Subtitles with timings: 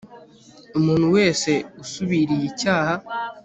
[0.77, 1.51] umuntu wese
[1.83, 2.95] usubiriye icyaha